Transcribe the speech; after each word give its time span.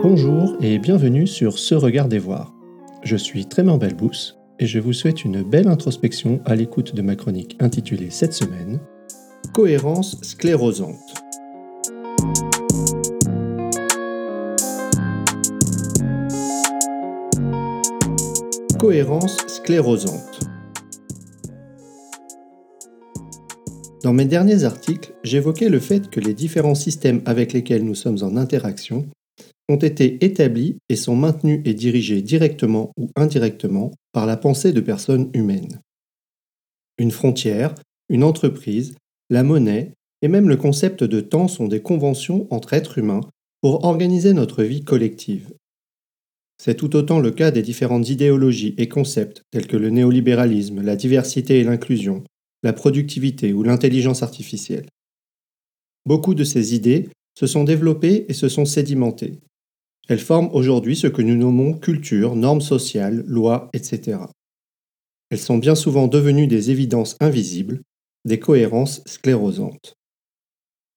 Bonjour 0.00 0.56
et 0.60 0.78
bienvenue 0.78 1.26
sur 1.26 1.58
Ce 1.58 1.74
Regard 1.74 2.08
des 2.08 2.20
Voir. 2.20 2.54
Je 3.02 3.16
suis 3.16 3.46
Trément 3.46 3.78
Belbous 3.78 4.36
et 4.60 4.66
je 4.66 4.78
vous 4.78 4.92
souhaite 4.92 5.24
une 5.24 5.42
belle 5.42 5.66
introspection 5.66 6.40
à 6.44 6.54
l'écoute 6.54 6.94
de 6.94 7.02
ma 7.02 7.16
chronique 7.16 7.56
intitulée 7.58 8.10
cette 8.10 8.32
semaine 8.32 8.78
Cohérence 9.52 10.16
sclérosante. 10.22 10.94
Cohérence 18.78 19.36
sclérosante. 19.48 20.40
Dans 24.04 24.12
mes 24.12 24.26
derniers 24.26 24.62
articles, 24.62 25.12
j'évoquais 25.24 25.68
le 25.68 25.80
fait 25.80 26.08
que 26.08 26.20
les 26.20 26.34
différents 26.34 26.76
systèmes 26.76 27.20
avec 27.26 27.52
lesquels 27.52 27.84
nous 27.84 27.96
sommes 27.96 28.18
en 28.22 28.36
interaction 28.36 29.08
ont 29.68 29.76
été 29.76 30.24
établis 30.24 30.78
et 30.88 30.96
sont 30.96 31.16
maintenus 31.16 31.60
et 31.64 31.74
dirigés 31.74 32.22
directement 32.22 32.92
ou 32.96 33.10
indirectement 33.16 33.92
par 34.12 34.26
la 34.26 34.36
pensée 34.36 34.72
de 34.72 34.80
personnes 34.80 35.30
humaines. 35.34 35.80
Une 36.98 37.10
frontière, 37.10 37.74
une 38.08 38.24
entreprise, 38.24 38.94
la 39.30 39.42
monnaie 39.42 39.92
et 40.22 40.28
même 40.28 40.48
le 40.48 40.56
concept 40.56 41.04
de 41.04 41.20
temps 41.20 41.48
sont 41.48 41.68
des 41.68 41.82
conventions 41.82 42.46
entre 42.50 42.72
êtres 42.72 42.98
humains 42.98 43.20
pour 43.60 43.84
organiser 43.84 44.32
notre 44.32 44.64
vie 44.64 44.84
collective. 44.84 45.52
C'est 46.60 46.74
tout 46.74 46.96
autant 46.96 47.20
le 47.20 47.30
cas 47.30 47.52
des 47.52 47.62
différentes 47.62 48.08
idéologies 48.08 48.74
et 48.78 48.88
concepts 48.88 49.42
tels 49.52 49.68
que 49.68 49.76
le 49.76 49.90
néolibéralisme, 49.90 50.80
la 50.80 50.96
diversité 50.96 51.60
et 51.60 51.64
l'inclusion, 51.64 52.24
la 52.64 52.72
productivité 52.72 53.52
ou 53.52 53.62
l'intelligence 53.62 54.24
artificielle. 54.24 54.86
Beaucoup 56.04 56.34
de 56.34 56.42
ces 56.42 56.74
idées 56.74 57.10
se 57.38 57.46
sont 57.46 57.62
développées 57.62 58.26
et 58.28 58.34
se 58.34 58.48
sont 58.48 58.64
sédimentées. 58.64 59.38
Elles 60.08 60.18
forment 60.18 60.50
aujourd'hui 60.52 60.96
ce 60.96 61.06
que 61.06 61.22
nous 61.22 61.36
nommons 61.36 61.74
culture, 61.74 62.34
normes 62.34 62.62
sociales, 62.62 63.24
lois, 63.26 63.68
etc. 63.74 64.20
Elles 65.30 65.38
sont 65.38 65.58
bien 65.58 65.74
souvent 65.74 66.08
devenues 66.08 66.46
des 66.46 66.70
évidences 66.70 67.16
invisibles, 67.20 67.82
des 68.24 68.38
cohérences 68.38 69.02
sclérosantes. 69.04 69.94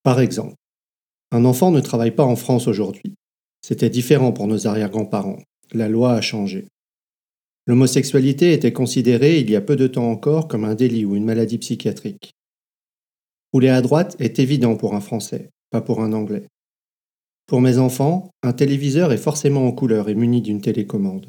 Par 0.02 0.20
exemple, 0.20 0.56
un 1.30 1.44
enfant 1.44 1.70
ne 1.70 1.80
travaille 1.80 2.10
pas 2.14 2.24
en 2.24 2.36
France 2.36 2.66
aujourd'hui. 2.66 3.14
C'était 3.60 3.90
différent 3.90 4.32
pour 4.32 4.48
nos 4.48 4.66
arrière-grands-parents. 4.66 5.38
La 5.72 5.88
loi 5.88 6.14
a 6.14 6.20
changé. 6.20 6.68
L'homosexualité 7.66 8.52
était 8.52 8.72
considérée 8.72 9.38
il 9.38 9.50
y 9.50 9.56
a 9.56 9.60
peu 9.60 9.76
de 9.76 9.86
temps 9.86 10.10
encore 10.10 10.48
comme 10.48 10.64
un 10.64 10.74
délit 10.74 11.04
ou 11.04 11.14
une 11.14 11.24
maladie 11.24 11.58
psychiatrique. 11.58 12.32
Rouler 13.52 13.68
à 13.68 13.82
droite 13.82 14.16
est 14.18 14.38
évident 14.38 14.76
pour 14.76 14.94
un 14.94 15.00
Français, 15.00 15.50
pas 15.70 15.82
pour 15.82 16.02
un 16.02 16.12
Anglais. 16.12 16.48
Pour 17.52 17.60
mes 17.60 17.76
enfants, 17.76 18.30
un 18.42 18.54
téléviseur 18.54 19.12
est 19.12 19.18
forcément 19.18 19.66
en 19.66 19.72
couleur 19.72 20.08
et 20.08 20.14
muni 20.14 20.40
d'une 20.40 20.62
télécommande. 20.62 21.26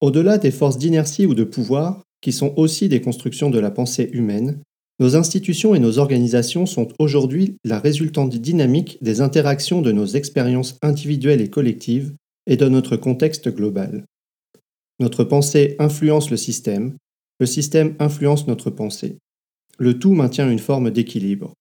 Au-delà 0.00 0.38
des 0.38 0.50
forces 0.50 0.78
d'inertie 0.78 1.26
ou 1.26 1.34
de 1.34 1.44
pouvoir, 1.44 2.02
qui 2.22 2.32
sont 2.32 2.54
aussi 2.56 2.88
des 2.88 3.02
constructions 3.02 3.50
de 3.50 3.58
la 3.58 3.70
pensée 3.70 4.08
humaine, 4.14 4.62
nos 4.98 5.14
institutions 5.14 5.74
et 5.74 5.78
nos 5.78 5.98
organisations 5.98 6.64
sont 6.64 6.88
aujourd'hui 6.98 7.58
la 7.64 7.78
résultante 7.78 8.34
dynamique 8.34 8.96
des 9.02 9.20
interactions 9.20 9.82
de 9.82 9.92
nos 9.92 10.06
expériences 10.06 10.78
individuelles 10.80 11.42
et 11.42 11.50
collectives 11.50 12.14
et 12.46 12.56
de 12.56 12.66
notre 12.66 12.96
contexte 12.96 13.54
global. 13.54 14.06
Notre 15.00 15.24
pensée 15.24 15.76
influence 15.78 16.30
le 16.30 16.38
système, 16.38 16.96
le 17.40 17.46
système 17.46 17.94
influence 17.98 18.46
notre 18.46 18.70
pensée. 18.70 19.18
Le 19.78 19.98
tout 19.98 20.14
maintient 20.14 20.50
une 20.50 20.58
forme 20.58 20.90
d'équilibre. 20.90 21.52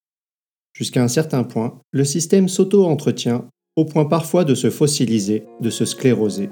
Jusqu'à 0.73 1.03
un 1.03 1.07
certain 1.07 1.43
point, 1.43 1.79
le 1.91 2.03
système 2.03 2.49
s'auto-entretient 2.49 3.47
au 3.75 3.85
point 3.85 4.05
parfois 4.05 4.43
de 4.43 4.55
se 4.55 4.69
fossiliser, 4.69 5.45
de 5.61 5.69
se 5.69 5.85
scléroser. 5.85 6.49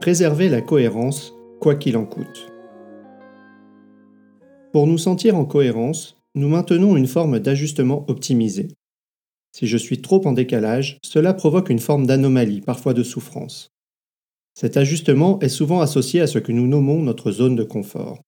Préserver 0.00 0.48
la 0.48 0.60
cohérence, 0.60 1.32
quoi 1.60 1.74
qu'il 1.74 1.96
en 1.96 2.04
coûte. 2.04 2.52
Pour 4.72 4.86
nous 4.86 4.98
sentir 4.98 5.36
en 5.36 5.44
cohérence, 5.44 6.16
nous 6.34 6.48
maintenons 6.48 6.96
une 6.96 7.06
forme 7.06 7.38
d'ajustement 7.38 8.04
optimisé. 8.08 8.68
Si 9.52 9.66
je 9.66 9.76
suis 9.76 10.02
trop 10.02 10.24
en 10.26 10.32
décalage, 10.32 10.98
cela 11.02 11.32
provoque 11.32 11.70
une 11.70 11.78
forme 11.78 12.06
d'anomalie, 12.06 12.60
parfois 12.60 12.94
de 12.94 13.02
souffrance. 13.02 13.70
Cet 14.54 14.76
ajustement 14.76 15.38
est 15.40 15.48
souvent 15.48 15.80
associé 15.80 16.20
à 16.20 16.26
ce 16.26 16.38
que 16.38 16.52
nous 16.52 16.66
nommons 16.66 17.02
notre 17.02 17.30
zone 17.30 17.56
de 17.56 17.64
confort. 17.64 18.20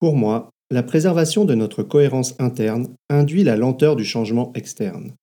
Pour 0.00 0.16
moi, 0.16 0.50
la 0.70 0.82
préservation 0.82 1.44
de 1.44 1.54
notre 1.54 1.82
cohérence 1.82 2.34
interne 2.38 2.94
induit 3.08 3.44
la 3.44 3.56
lenteur 3.56 3.96
du 3.96 4.04
changement 4.04 4.52
externe. 4.54 5.14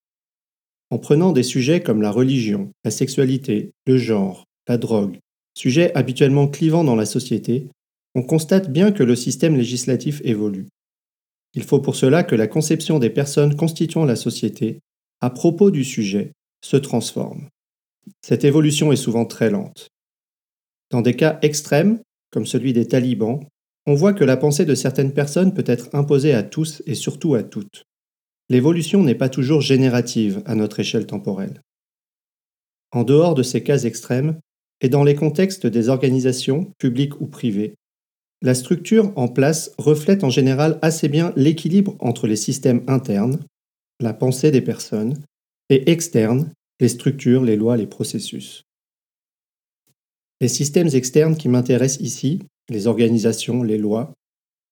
En 0.89 0.97
prenant 0.97 1.31
des 1.31 1.44
sujets 1.44 1.81
comme 1.81 2.01
la 2.01 2.11
religion, 2.11 2.72
la 2.83 2.91
sexualité, 2.91 3.72
le 3.85 3.97
genre, 3.97 4.45
la 4.67 4.78
drogue, 4.78 5.19
sujets 5.56 5.94
habituellement 5.95 6.47
clivants 6.47 6.83
dans 6.83 6.95
la 6.95 7.06
société, 7.06 7.67
on 8.16 8.23
constate 8.23 8.72
bien 8.72 8.91
que 8.91 9.03
le 9.03 9.16
système 9.16 9.56
législatif 9.56 10.22
évolue. 10.23 10.67
Il 11.53 11.63
faut 11.63 11.79
pour 11.79 11.95
cela 11.95 12.23
que 12.23 12.35
la 12.35 12.47
conception 12.47 13.00
des 13.00 13.09
personnes 13.09 13.56
constituant 13.56 14.06
la 14.06 14.16
société, 14.16 14.79
à 15.22 15.29
propos 15.29 15.72
du 15.72 15.83
sujet, 15.83 16.31
se 16.63 16.77
transforme. 16.77 17.50
Cette 18.22 18.44
évolution 18.44 18.91
est 18.91 18.97
souvent 18.97 19.25
très 19.25 19.50
lente. 19.50 19.89
Dans 20.91 21.01
des 21.01 21.16
cas 21.16 21.39
extrêmes, 21.41 22.01
comme 22.31 22.45
celui 22.45 22.73
des 22.73 22.88
talibans, 22.88 23.39
on 23.85 23.94
voit 23.94 24.13
que 24.13 24.23
la 24.23 24.38
pensée 24.38 24.66
de 24.66 24.75
certaines 24.75 25.13
personnes 25.13 25.53
peut 25.53 25.63
être 25.68 25.90
imposée 25.94 26.34
à 26.34 26.44
tous 26.44 26.81
et 26.85 26.96
surtout 26.96 27.35
à 27.35 27.44
toutes. 27.44 27.84
L'évolution 28.50 29.03
n'est 29.03 29.16
pas 29.16 29.29
toujours 29.29 29.62
générative 29.62 30.41
à 30.46 30.56
notre 30.56 30.79
échelle 30.79 31.07
temporelle. 31.07 31.62
En 32.91 33.03
dehors 33.03 33.35
de 33.35 33.44
ces 33.44 33.63
cas 33.63 33.79
extrêmes, 33.79 34.40
et 34.81 34.90
dans 34.90 35.03
les 35.03 35.16
contextes 35.16 35.68
des 35.68 35.90
organisations, 35.90 36.72
publiques 36.78 37.19
ou 37.22 37.28
privées, 37.28 37.75
la 38.41 38.53
structure 38.53 39.12
en 39.16 39.28
place 39.28 39.72
reflète 39.78 40.24
en 40.24 40.29
général 40.29 40.78
assez 40.81 41.07
bien 41.07 41.34
l'équilibre 41.35 41.95
entre 42.00 42.28
les 42.28 42.35
systèmes 42.35 42.84
internes, 42.88 43.40
la 44.00 44.13
pensée 44.13 44.51
des 44.51 44.62
personnes, 44.62 45.24
et 45.69 45.90
externes, 45.91 46.51
les 46.79 46.90
structures, 46.90 47.44
les 47.44 47.56
lois, 47.56 47.78
les 47.78 47.88
processus. 47.88 48.63
Les 50.41 50.50
systèmes 50.50 50.90
externes 50.94 51.38
qui 51.38 51.47
m'intéressent 51.47 52.01
ici, 52.01 52.40
les 52.69 52.87
organisations, 52.87 53.63
les 53.63 53.77
lois, 53.77 54.13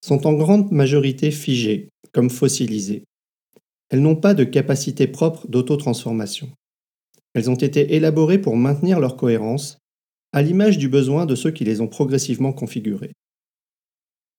sont 0.02 0.28
en 0.28 0.34
grande 0.34 0.72
majorité 0.72 1.32
figées, 1.32 1.90
comme 2.12 2.30
fossilisées. 2.30 3.04
Elles 3.90 4.02
n'ont 4.02 4.16
pas 4.16 4.34
de 4.34 4.44
capacité 4.44 5.08
propre 5.08 5.48
d'autotransformation. 5.48 6.50
Elles 7.34 7.50
ont 7.50 7.56
été 7.56 7.96
élaborées 7.96 8.40
pour 8.40 8.58
maintenir 8.58 9.00
leur 9.00 9.16
cohérence, 9.16 9.78
à 10.34 10.42
l'image 10.42 10.78
du 10.78 10.90
besoin 10.90 11.26
de 11.26 11.36
ceux 11.36 11.52
qui 11.52 11.64
les 11.64 11.80
ont 11.80 11.88
progressivement 11.88 12.54
configurées. 12.54 13.14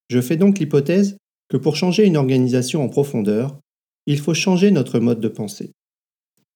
Je 0.09 0.21
fais 0.21 0.37
donc 0.37 0.59
l'hypothèse 0.59 1.17
que 1.49 1.57
pour 1.57 1.75
changer 1.75 2.05
une 2.05 2.17
organisation 2.17 2.83
en 2.83 2.89
profondeur, 2.89 3.59
il 4.05 4.19
faut 4.19 4.33
changer 4.33 4.71
notre 4.71 4.99
mode 4.99 5.19
de 5.19 5.27
pensée. 5.27 5.71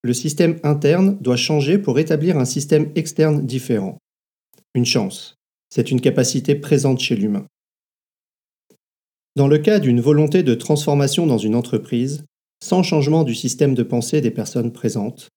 Le 0.03 0.13
système 0.13 0.59
interne 0.63 1.17
doit 1.19 1.35
changer 1.35 1.77
pour 1.77 1.99
établir 1.99 2.37
un 2.37 2.45
système 2.45 2.91
externe 2.95 3.45
différent. 3.45 3.97
Une 4.75 4.85
chance, 4.85 5.38
c'est 5.69 5.91
une 5.91 6.01
capacité 6.01 6.55
présente 6.55 6.99
chez 6.99 7.15
l'humain. 7.15 7.45
Dans 9.35 9.47
le 9.47 9.57
cas 9.57 9.79
d'une 9.79 10.01
volonté 10.01 10.43
de 10.43 10.55
transformation 10.55 11.27
dans 11.27 11.37
une 11.37 11.55
entreprise, 11.55 12.25
sans 12.63 12.83
changement 12.83 13.23
du 13.23 13.35
système 13.35 13.75
de 13.75 13.83
pensée 13.83 14.21
des 14.21 14.31
personnes 14.31 14.73
présentes, 14.73 15.29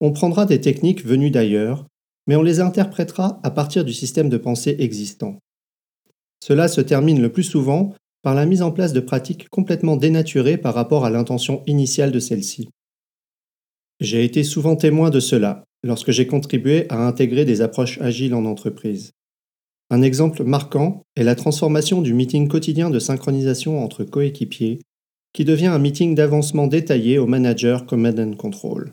on 0.00 0.12
prendra 0.12 0.46
des 0.46 0.60
techniques 0.60 1.04
venues 1.04 1.30
d'ailleurs, 1.30 1.86
mais 2.26 2.36
on 2.36 2.42
les 2.42 2.60
interprétera 2.60 3.40
à 3.42 3.50
partir 3.50 3.84
du 3.84 3.92
système 3.92 4.28
de 4.28 4.38
pensée 4.38 4.76
existant. 4.78 5.38
Cela 6.42 6.68
se 6.68 6.80
termine 6.80 7.22
le 7.22 7.30
plus 7.30 7.44
souvent 7.44 7.94
par 8.22 8.34
la 8.34 8.46
mise 8.46 8.62
en 8.62 8.72
place 8.72 8.92
de 8.92 9.00
pratiques 9.00 9.48
complètement 9.50 9.96
dénaturées 9.96 10.56
par 10.56 10.74
rapport 10.74 11.04
à 11.04 11.10
l'intention 11.10 11.62
initiale 11.66 12.10
de 12.10 12.18
celle-ci. 12.18 12.70
J'ai 14.00 14.24
été 14.24 14.42
souvent 14.42 14.76
témoin 14.76 15.10
de 15.10 15.20
cela 15.20 15.64
lorsque 15.82 16.10
j'ai 16.10 16.26
contribué 16.26 16.86
à 16.90 17.06
intégrer 17.06 17.44
des 17.44 17.60
approches 17.60 18.00
agiles 18.00 18.34
en 18.34 18.46
entreprise. 18.46 19.12
Un 19.90 20.02
exemple 20.02 20.44
marquant 20.44 21.02
est 21.16 21.24
la 21.24 21.34
transformation 21.34 22.02
du 22.02 22.14
meeting 22.14 22.48
quotidien 22.48 22.90
de 22.90 22.98
synchronisation 22.98 23.82
entre 23.84 24.04
coéquipiers, 24.04 24.80
qui 25.32 25.44
devient 25.44 25.66
un 25.66 25.78
meeting 25.78 26.14
d'avancement 26.14 26.66
détaillé 26.66 27.18
au 27.18 27.26
manager 27.26 27.86
Command 27.86 28.18
and 28.18 28.34
Control. 28.36 28.92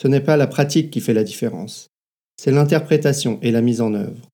Ce 0.00 0.08
n'est 0.08 0.20
pas 0.20 0.36
la 0.36 0.46
pratique 0.46 0.90
qui 0.90 1.00
fait 1.00 1.14
la 1.14 1.24
différence, 1.24 1.88
c'est 2.36 2.52
l'interprétation 2.52 3.38
et 3.42 3.50
la 3.50 3.60
mise 3.60 3.80
en 3.80 3.94
œuvre 3.94 4.30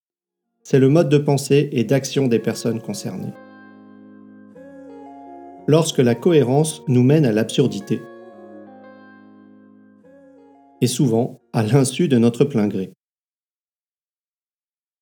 c'est 0.68 0.80
le 0.80 0.88
mode 0.88 1.08
de 1.08 1.18
pensée 1.18 1.68
et 1.70 1.84
d'action 1.84 2.26
des 2.26 2.40
personnes 2.40 2.80
concernées. 2.80 3.32
Lorsque 5.68 6.00
la 6.00 6.16
cohérence 6.16 6.82
nous 6.88 7.04
mène 7.04 7.24
à 7.24 7.30
l'absurdité, 7.30 8.02
et 10.80 10.88
souvent 10.88 11.40
à 11.52 11.62
l'insu 11.62 12.08
de 12.08 12.18
notre 12.18 12.44
plein 12.44 12.66
gré. 12.66 12.95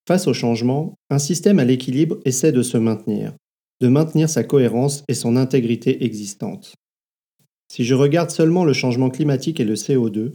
Face 0.07 0.27
au 0.27 0.35
changement, 0.35 0.99
un 1.09 1.19
système 1.19 1.59
à 1.59 1.65
l'équilibre 1.65 2.19
essaie 2.25 2.53
de 2.53 2.63
se 2.63 2.77
maintenir, 2.77 3.33
de 3.81 3.89
maintenir 3.89 4.29
sa 4.29 4.45
cohérence 4.45 5.03
et 5.09 5.15
son 5.15 5.37
intégrité 5.37 6.05
existante. 6.05 6.75
Si 7.73 7.85
je 7.85 7.95
regarde 7.95 8.31
seulement 8.31 8.65
le 8.65 8.75
changement 8.75 9.09
climatique 9.09 9.61
et 9.61 9.65
le 9.65 9.75
CO2, 9.75 10.33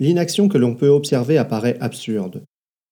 l'inaction 0.00 0.48
que 0.48 0.58
l'on 0.58 0.74
peut 0.74 0.88
observer 0.88 1.38
apparaît 1.38 1.78
absurde. 1.80 2.44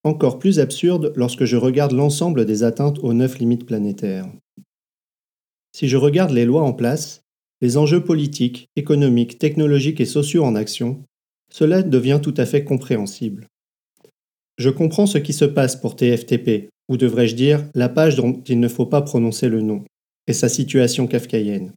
Encore 0.05 0.39
plus 0.39 0.61
absurde 0.61 1.13
lorsque 1.17 1.45
je 1.45 1.57
regarde 1.57 1.93
l'ensemble 1.93 2.47
des 2.47 2.63
atteintes 2.63 3.01
aux 3.01 3.15
neuf 3.15 3.39
limites 3.39 3.67
planétaires. 3.67 4.29
Si 5.73 5.89
je 5.89 5.97
regarde 5.97 6.31
les 6.31 6.45
lois 6.45 6.63
en 6.63 6.73
place, 6.73 7.23
les 7.61 7.77
enjeux 7.77 8.03
politiques, 8.03 8.69
économiques, 8.77 9.39
technologiques 9.39 10.01
et 10.01 10.07
sociaux 10.07 10.45
en 10.45 10.55
action, 10.55 11.03
cela 11.51 11.83
devient 11.83 12.21
tout 12.23 12.35
à 12.37 12.47
fait 12.47 12.65
compréhensible. 12.65 13.49
Je 14.63 14.71
comprends 14.71 15.07
ce 15.07 15.19
qui 15.19 15.33
se 15.33 15.45
passe 15.45 15.75
pour 15.75 15.97
TFTP, 15.97 16.71
ou 16.89 16.97
devrais-je 16.97 17.35
dire 17.35 17.65
la 17.75 17.89
page 17.89 18.15
dont 18.15 18.41
il 18.47 18.61
ne 18.61 18.69
faut 18.69 18.87
pas 18.87 19.03
prononcer 19.03 19.49
le 19.49 19.61
nom, 19.61 19.85
et 20.29 20.33
sa 20.33 20.49
situation 20.49 21.09
kafkaïenne. 21.09 21.73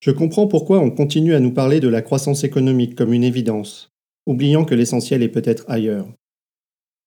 Je 0.00 0.10
comprends 0.10 0.46
pourquoi 0.46 0.80
on 0.80 0.90
continue 0.90 1.34
à 1.34 1.40
nous 1.40 1.52
parler 1.52 1.80
de 1.80 1.88
la 1.88 2.00
croissance 2.00 2.44
économique 2.44 2.94
comme 2.94 3.12
une 3.12 3.24
évidence, 3.24 3.90
oubliant 4.24 4.64
que 4.64 4.74
l'essentiel 4.74 5.22
est 5.22 5.28
peut-être 5.28 5.66
ailleurs. 5.68 6.08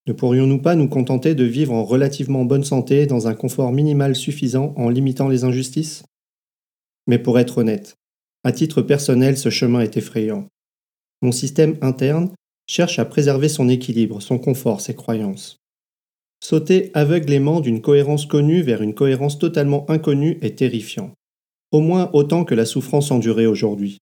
Ne 0.05 0.13
pourrions-nous 0.13 0.61
pas 0.61 0.75
nous 0.75 0.87
contenter 0.87 1.33
de 1.33 1.45
vivre 1.45 1.73
en 1.73 1.83
relativement 1.83 2.45
bonne 2.45 2.63
santé 2.63 3.07
dans 3.07 3.27
un 3.27 3.33
confort 3.33 3.71
minimal 3.71 4.15
suffisant 4.15 4.75
en 4.77 4.89
limitant 4.89 5.29
les 5.29 5.45
injustices? 5.45 6.03
Mais 7.07 7.17
pour 7.17 7.39
être 7.39 7.57
honnête, 7.57 7.95
à 8.43 8.51
titre 8.51 8.83
personnel, 8.83 9.35
ce 9.35 9.49
chemin 9.49 9.79
est 9.79 9.97
effrayant. 9.97 10.47
Mon 11.23 11.31
système 11.31 11.75
interne 11.81 12.29
cherche 12.67 12.99
à 12.99 13.05
préserver 13.05 13.49
son 13.49 13.69
équilibre, 13.69 14.21
son 14.21 14.39
confort, 14.39 14.81
ses 14.81 14.95
croyances. 14.95 15.57
Sauter 16.43 16.91
aveuglément 16.93 17.59
d'une 17.59 17.81
cohérence 17.81 18.25
connue 18.25 18.61
vers 18.61 18.81
une 18.81 18.93
cohérence 18.93 19.39
totalement 19.39 19.89
inconnue 19.89 20.37
est 20.41 20.57
terrifiant. 20.57 21.13
Au 21.71 21.79
moins 21.79 22.09
autant 22.13 22.45
que 22.45 22.55
la 22.55 22.65
souffrance 22.65 23.11
endurée 23.11 23.47
aujourd'hui. 23.47 23.97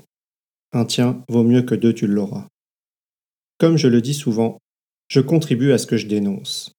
Un 0.74 0.86
tien 0.86 1.24
vaut 1.30 1.44
mieux 1.44 1.62
que 1.62 1.75
deux 1.75 1.94
tu 1.94 2.07
l'auras. 2.07 2.48
Comme 3.60 3.77
je 3.77 3.88
le 3.88 4.01
dis 4.01 4.13
souvent, 4.13 4.57
je 5.07 5.21
contribue 5.21 5.71
à 5.71 5.77
ce 5.77 5.88
que 5.88 5.98
je 5.98 6.07
dénonce. 6.07 6.71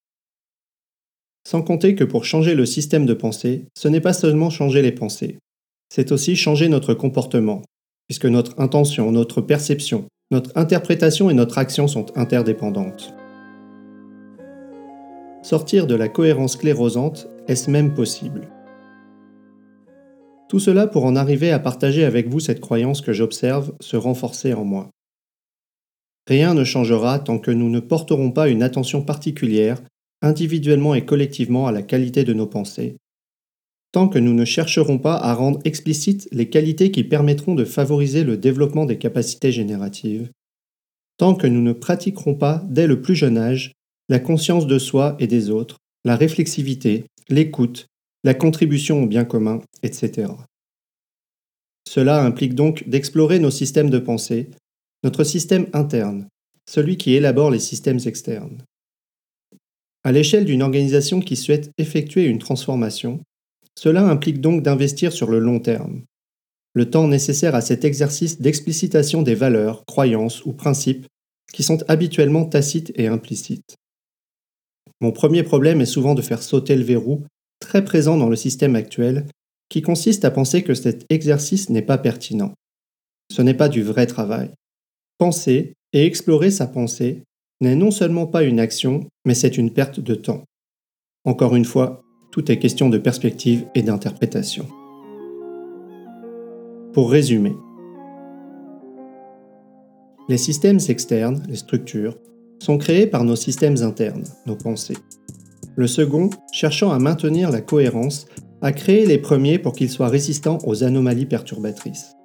Sans 1.47 1.63
compter 1.63 1.95
que 1.95 2.05
pour 2.05 2.25
changer 2.25 2.55
le 2.55 2.67
système 2.67 3.07
de 3.07 3.15
pensée, 3.15 3.67
ce 3.77 3.89
n'est 3.89 4.01
pas 4.01 4.13
seulement 4.13 4.51
changer 4.51 4.83
les 4.83 4.93
pensées, 4.93 5.39
c'est 5.89 6.11
aussi 6.13 6.37
changer 6.37 6.69
notre 6.69 6.95
comportement, 6.95 7.63
puisque 8.09 8.27
notre 8.27 8.59
intention, 8.59 9.13
notre 9.13 9.41
perception, 9.41 10.09
notre 10.31 10.51
interprétation 10.57 11.31
et 11.31 11.35
notre 11.35 11.59
action 11.59 11.87
sont 11.87 12.07
interdépendantes. 12.17 13.15
Sortir 15.43 15.87
de 15.87 15.95
la 15.95 16.09
cohérence 16.09 16.55
sclérosante, 16.55 17.29
est-ce 17.49 17.71
même 17.71 17.95
possible? 17.95 18.49
Tout 20.49 20.61
cela 20.61 20.87
pour 20.87 21.05
en 21.05 21.17
arriver 21.17 21.51
à 21.53 21.59
partager 21.59 22.05
avec 22.05 22.29
vous 22.29 22.41
cette 22.41 22.61
croyance 22.61 23.01
que 23.01 23.13
j'observe 23.13 23.75
se 23.81 23.97
renforcer 23.97 24.55
en 24.55 24.65
moi. 24.65 24.89
Rien 26.27 26.55
ne 26.55 26.65
changera 26.65 27.19
tant 27.19 27.39
que 27.39 27.51
nous 27.51 27.69
ne 27.69 27.81
porterons 27.81 28.31
pas 28.31 28.49
une 28.49 28.63
attention 28.63 29.03
particulière, 29.03 29.83
individuellement 30.23 30.95
et 30.95 31.05
collectivement, 31.05 31.67
à 31.67 31.73
la 31.73 31.83
qualité 31.83 32.25
de 32.25 32.33
nos 32.33 32.47
pensées, 32.47 32.97
tant 33.95 34.09
que 34.09 34.19
nous 34.19 34.35
ne 34.35 34.45
chercherons 34.45 34.99
pas 34.99 35.15
à 35.15 35.35
rendre 35.35 35.61
explicites 35.65 36.27
les 36.33 36.51
qualités 36.51 36.91
qui 36.91 37.05
permettront 37.05 37.55
de 37.55 37.65
favoriser 37.65 38.25
le 38.25 38.37
développement 38.37 38.87
des 38.87 38.99
capacités 38.99 39.53
génératives, 39.53 40.33
tant 41.17 41.37
que 41.37 41.47
nous 41.47 41.63
ne 41.63 41.73
pratiquerons 41.73 42.35
pas, 42.35 42.65
dès 42.69 42.89
le 42.89 43.01
plus 43.01 43.15
jeune 43.15 43.39
âge, 43.39 43.71
la 44.09 44.19
conscience 44.19 44.67
de 44.67 44.81
soi 44.81 45.15
et 45.21 45.29
des 45.29 45.49
autres, 45.49 45.77
la 46.05 46.17
réflexivité, 46.17 47.05
l'écoute, 47.29 47.87
la 48.25 48.35
contribution 48.35 49.05
au 49.05 49.07
bien 49.07 49.25
commun, 49.25 49.61
etc. 49.85 50.27
Cela 51.89 52.25
implique 52.25 52.57
donc 52.57 52.89
d'explorer 52.89 53.39
nos 53.39 53.53
systèmes 53.53 53.91
de 53.91 54.01
pensée, 54.01 54.51
notre 55.05 55.23
système 55.23 55.69
interne, 55.73 56.27
celui 56.69 56.97
qui 56.97 57.15
élabore 57.15 57.53
les 57.53 57.61
systèmes 57.61 58.01
externes. 58.07 58.59
À 60.03 60.11
l'échelle 60.11 60.47
d'une 60.47 60.63
organisation 60.63 61.21
qui 61.21 61.37
souhaite 61.37 61.71
effectuer 61.79 62.25
une 62.25 62.41
transformation, 62.41 63.21
cela 63.79 64.03
implique 64.07 64.41
donc 64.41 64.63
d'investir 64.63 65.13
sur 65.13 65.31
le 65.31 65.39
long 65.39 65.61
terme. 65.61 66.03
Le 66.75 66.91
temps 66.91 67.09
nécessaire 67.09 67.55
à 67.55 67.61
cet 67.61 67.85
exercice 67.85 68.41
d'explicitation 68.41 69.23
des 69.23 69.35
valeurs, 69.35 69.85
croyances 69.87 70.45
ou 70.45 70.53
principes 70.53 71.07
qui 71.53 71.63
sont 71.63 71.79
habituellement 71.89 72.45
tacites 72.45 72.93
et 72.97 73.07
implicites. 73.07 73.77
Mon 75.01 75.13
premier 75.13 75.43
problème 75.43 75.81
est 75.81 75.87
souvent 75.87 76.15
de 76.15 76.23
faire 76.23 76.43
sauter 76.43 76.77
le 76.77 76.83
verrou, 76.83 77.25
très 77.61 77.85
présent 77.85 78.17
dans 78.17 78.29
le 78.29 78.37
système 78.37 78.77
actuel, 78.77 79.27
qui 79.69 79.83
consiste 79.83 80.25
à 80.25 80.31
penser 80.31 80.63
que 80.63 80.75
cet 80.75 81.05
exercice 81.11 81.71
n'est 81.71 81.83
pas 81.83 81.99
pertinent. 81.99 82.55
Ce 83.31 83.43
n'est 83.43 83.55
pas 83.55 83.69
du 83.69 83.83
vrai 83.83 84.07
travail. 84.07 84.51
Penser 85.19 85.75
et 85.93 86.05
explorer 86.05 86.51
sa 86.51 86.67
pensée 86.67 87.23
n'est 87.61 87.77
non 87.77 87.91
seulement 87.91 88.27
pas 88.27 88.43
une 88.43 88.61
action, 88.61 89.09
mais 89.25 89.35
c'est 89.35 89.57
une 89.57 89.73
perte 89.73 90.01
de 90.01 90.15
temps. 90.15 90.45
Encore 91.25 91.57
une 91.57 91.65
fois, 91.65 92.04
tout 92.35 92.51
est 92.51 92.59
question 92.59 92.89
de 92.89 92.99
perspective 92.99 93.65
et 93.77 93.83
d'interprétation. 93.83 94.67
Pour 96.93 97.13
résumer, 97.13 97.55
les 100.29 100.37
systèmes 100.37 100.81
externes, 100.89 101.45
les 101.49 101.55
structures, 101.55 102.19
sont 102.59 102.77
créés 102.77 103.07
par 103.07 103.23
nos 103.23 103.37
systèmes 103.37 103.77
internes, 103.83 104.25
nos 104.47 104.57
pensées. 104.57 104.97
Le 105.77 105.87
second, 105.87 106.29
cherchant 106.51 106.91
à 106.91 106.99
maintenir 106.99 107.53
la 107.53 107.61
cohérence, 107.61 108.27
a 108.63 108.73
créé 108.73 109.07
les 109.07 109.19
premiers 109.19 109.61
pour 109.61 109.73
qu'ils 109.73 109.91
soient 109.91 110.09
résistants 110.09 110.59
aux 110.67 110.83
anomalies 110.83 111.27
perturbatrices. 111.27 112.17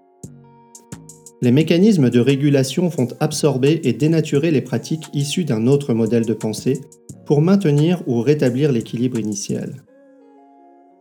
Les 1.43 1.51
mécanismes 1.51 2.09
de 2.09 2.19
régulation 2.19 2.89
font 2.89 3.09
absorber 3.19 3.81
et 3.83 3.93
dénaturer 3.93 4.49
les 4.49 4.61
pratiques 4.61 5.05
issues 5.13 5.45
d'un 5.45 5.67
autre 5.67 5.93
modèle 5.93 6.25
de 6.25 6.33
pensée 6.33 6.81
pour 7.27 7.43
maintenir 7.43 8.01
ou 8.07 8.21
rétablir 8.21 8.71
l'équilibre 8.71 9.19
initial. 9.19 9.83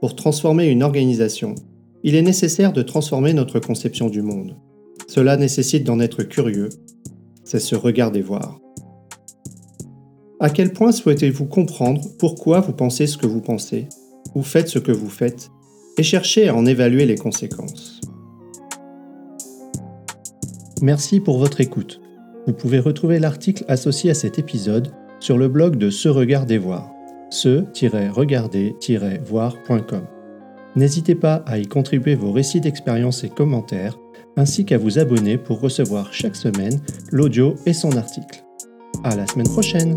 Pour 0.01 0.15
transformer 0.15 0.67
une 0.67 0.83
organisation, 0.83 1.55
il 2.05 2.15
est 2.15 2.23
nécessaire 2.23 2.73
de 2.73 2.83
transformer 2.83 3.33
notre 3.33 3.59
conception 3.59 4.09
du 4.09 4.23
monde. 4.23 4.57
Cela 5.09 5.37
nécessite 5.37 5.85
d'en 5.85 5.99
être 5.99 6.23
curieux, 6.23 6.69
c'est 7.45 7.59
se 7.59 7.75
regarder 7.75 8.23
voir. 8.23 8.61
À 10.39 10.51
quel 10.51 10.73
point 10.73 10.93
souhaitez-vous 10.93 11.47
comprendre 11.47 12.01
pourquoi 12.19 12.61
vous 12.61 12.73
pensez 12.73 13.09
ce 13.09 13.19
que 13.19 13.27
vous 13.27 13.41
pensez, 13.41 13.89
ou 14.37 14.43
faites 14.43 14.69
ce 14.69 14.79
que 14.79 14.93
vous 14.93 15.09
faites, 15.09 15.51
et 15.97 16.05
cherchez 16.05 16.49
à 16.49 16.55
en 16.55 16.65
évaluer 16.65 17.05
les 17.05 17.17
conséquences 17.17 18.01
Merci 20.81 21.19
pour 21.19 21.39
votre 21.39 21.61
écoute. 21.61 22.01
Vous 22.47 22.53
pouvez 22.53 22.79
retrouver 22.79 23.19
l'article 23.19 23.65
associé 23.67 24.11
à 24.11 24.15
cet 24.15 24.39
épisode 24.39 24.93
sur 25.19 25.39
le 25.39 25.49
blog 25.49 25.77
de 25.77 25.91
Se 25.91 26.09
Regarder 26.09 26.59
Voir, 26.59 26.93
se-regarder-voir.com. 27.31 30.03
N'hésitez 30.77 31.15
pas 31.15 31.43
à 31.47 31.59
y 31.59 31.67
contribuer 31.67 32.15
vos 32.15 32.33
récits 32.33 32.61
d'expérience 32.61 33.25
et 33.25 33.29
commentaires, 33.29 33.99
ainsi 34.37 34.65
qu'à 34.65 34.79
vous 34.79 34.99
abonner 34.99 35.39
pour 35.39 35.61
recevoir 35.61 36.13
chaque 36.13 36.37
semaine 36.37 36.81
l'audio 37.11 37.55
et 37.67 37.73
son 37.73 37.97
article. 37.97 38.45
À 39.05 39.17
la 39.17 39.27
semaine 39.27 39.49
prochaine! 39.49 39.95